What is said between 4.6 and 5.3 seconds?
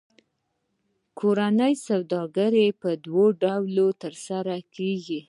کېږي